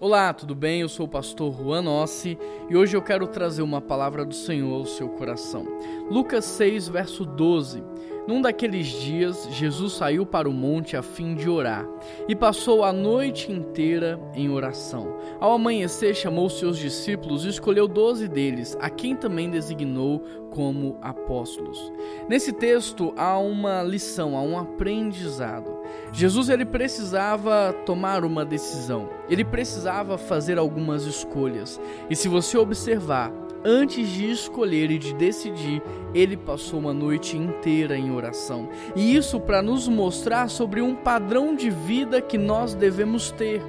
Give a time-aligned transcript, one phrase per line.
[0.00, 0.82] Olá, tudo bem?
[0.82, 2.38] Eu sou o pastor Juan Ossi
[2.70, 5.66] e hoje eu quero trazer uma palavra do Senhor ao seu coração.
[6.08, 7.82] Lucas 6, verso 12.
[8.28, 11.84] Num daqueles dias, Jesus saiu para o monte a fim de orar
[12.28, 15.16] e passou a noite inteira em oração.
[15.40, 20.20] Ao amanhecer, chamou seus discípulos e escolheu doze deles, a quem também designou
[20.50, 21.92] como apóstolos.
[22.28, 25.77] Nesse texto há uma lição, há um aprendizado.
[26.12, 29.08] Jesus ele precisava tomar uma decisão.
[29.28, 31.80] Ele precisava fazer algumas escolhas.
[32.08, 33.32] E se você observar,
[33.64, 35.82] antes de escolher e de decidir,
[36.14, 38.68] ele passou uma noite inteira em oração.
[38.96, 43.62] E isso para nos mostrar sobre um padrão de vida que nós devemos ter.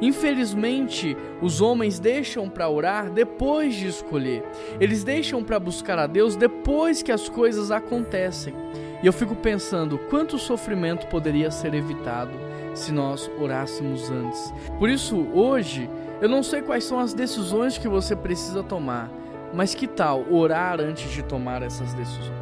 [0.00, 4.42] Infelizmente, os homens deixam para orar depois de escolher.
[4.80, 8.52] Eles deixam para buscar a Deus depois que as coisas acontecem.
[9.02, 12.32] E eu fico pensando quanto sofrimento poderia ser evitado
[12.74, 14.54] se nós orássemos antes.
[14.78, 19.10] Por isso, hoje, eu não sei quais são as decisões que você precisa tomar,
[19.52, 22.32] mas que tal orar antes de tomar essas decisões?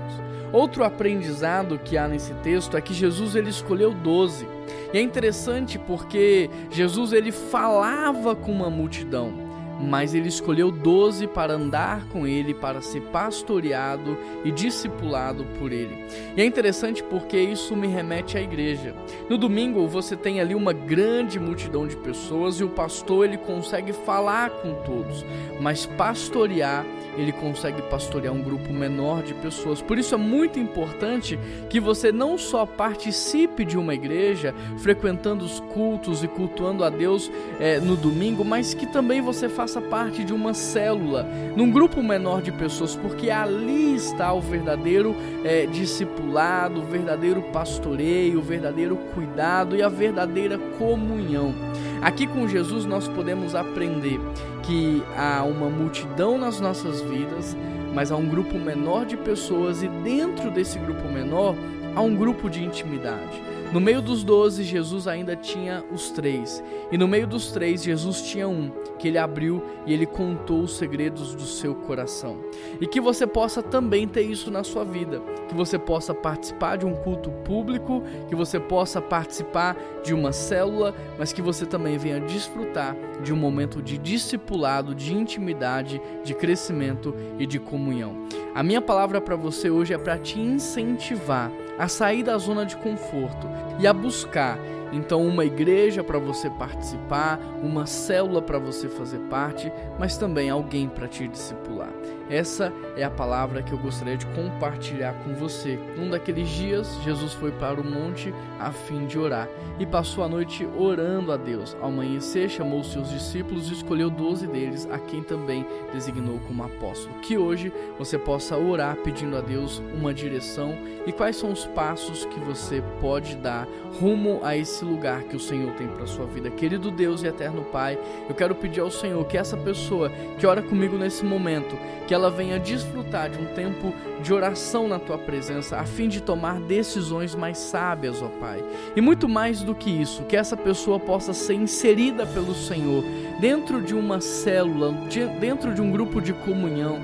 [0.52, 4.46] Outro aprendizado que há nesse texto é que Jesus ele escolheu doze.
[4.92, 9.49] E é interessante porque Jesus ele falava com uma multidão
[9.80, 15.96] mas ele escolheu doze para andar com ele, para ser pastoreado e discipulado por ele.
[16.36, 18.94] E é interessante porque isso me remete à igreja.
[19.28, 23.92] No domingo você tem ali uma grande multidão de pessoas e o pastor ele consegue
[23.92, 25.24] falar com todos,
[25.60, 26.84] mas pastorear
[27.16, 29.82] ele consegue pastorear um grupo menor de pessoas.
[29.82, 35.60] Por isso é muito importante que você não só participe de uma igreja, frequentando os
[35.60, 40.32] cultos e cultuando a Deus é, no domingo, mas que também você faça parte de
[40.32, 46.84] uma célula, num grupo menor de pessoas, porque ali está o verdadeiro é, discipulado, o
[46.84, 51.54] verdadeiro pastoreio, o verdadeiro cuidado e a verdadeira comunhão.
[52.00, 54.18] Aqui com Jesus nós podemos aprender
[54.62, 57.54] que há uma multidão nas nossas vidas,
[57.92, 61.54] mas há um grupo menor de pessoas e dentro desse grupo menor
[61.94, 63.50] há um grupo de intimidade.
[63.72, 66.60] No meio dos doze, Jesus ainda tinha os três.
[66.90, 68.68] E no meio dos três, Jesus tinha um,
[68.98, 72.38] que ele abriu e ele contou os segredos do seu coração.
[72.80, 75.22] E que você possa também ter isso na sua vida.
[75.48, 80.92] Que você possa participar de um culto público, que você possa participar de uma célula,
[81.16, 87.14] mas que você também venha desfrutar de um momento de discipulado, de intimidade, de crescimento
[87.38, 88.16] e de comunhão.
[88.52, 92.76] A minha palavra para você hoje é para te incentivar a sair da zona de
[92.76, 93.48] conforto
[93.78, 94.58] e a buscar
[94.92, 100.88] então, uma igreja para você participar, uma célula para você fazer parte, mas também alguém
[100.88, 101.92] para te discipular.
[102.28, 105.76] Essa é a palavra que eu gostaria de compartilhar com você.
[105.96, 109.48] Num daqueles dias, Jesus foi para o monte a fim de orar
[109.80, 111.76] e passou a noite orando a Deus.
[111.80, 117.18] Ao amanhecer, chamou seus discípulos e escolheu doze deles, a quem também designou como apóstolo.
[117.20, 122.24] Que hoje você possa orar pedindo a Deus uma direção e quais são os passos
[122.26, 123.66] que você pode dar
[124.00, 126.50] rumo a esse esse lugar que o Senhor tem para sua vida.
[126.50, 130.62] Querido Deus e eterno Pai, eu quero pedir ao Senhor que essa pessoa que ora
[130.62, 133.92] comigo nesse momento, que ela venha desfrutar de um tempo
[134.22, 138.64] de oração na tua presença, a fim de tomar decisões mais sábias, ó Pai.
[138.96, 143.04] E muito mais do que isso, que essa pessoa possa ser inserida pelo Senhor
[143.38, 144.92] dentro de uma célula,
[145.38, 146.98] dentro de um grupo de comunhão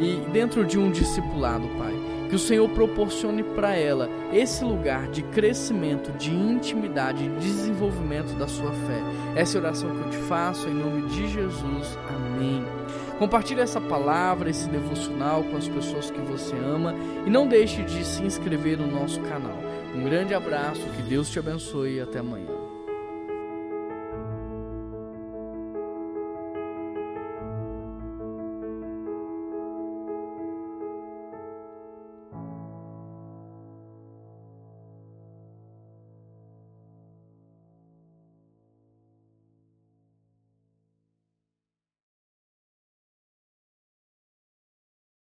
[0.00, 1.99] e dentro de um discipulado, Pai.
[2.30, 8.46] Que o Senhor proporcione para ela esse lugar de crescimento, de intimidade, de desenvolvimento da
[8.46, 9.02] sua fé.
[9.34, 11.98] Essa é oração que eu te faço em nome de Jesus.
[12.08, 12.64] Amém.
[13.18, 16.94] Compartilhe essa palavra, esse devocional com as pessoas que você ama
[17.26, 19.58] e não deixe de se inscrever no nosso canal.
[19.94, 22.59] Um grande abraço, que Deus te abençoe e até amanhã.